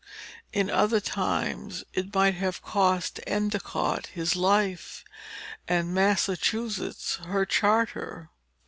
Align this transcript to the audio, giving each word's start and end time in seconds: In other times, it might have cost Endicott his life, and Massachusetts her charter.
In 0.51 0.71
other 0.71 0.99
times, 0.99 1.83
it 1.93 2.11
might 2.15 2.33
have 2.33 2.63
cost 2.63 3.19
Endicott 3.27 4.07
his 4.07 4.35
life, 4.35 5.03
and 5.67 5.93
Massachusetts 5.93 7.17
her 7.27 7.45
charter. 7.45 8.31